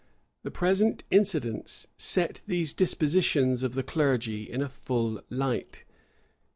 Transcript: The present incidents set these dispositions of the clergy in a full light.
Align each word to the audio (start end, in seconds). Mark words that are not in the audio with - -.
The 0.41 0.49
present 0.49 1.03
incidents 1.11 1.85
set 1.95 2.41
these 2.47 2.73
dispositions 2.73 3.61
of 3.61 3.75
the 3.75 3.83
clergy 3.83 4.49
in 4.51 4.63
a 4.63 4.67
full 4.67 5.21
light. 5.29 5.83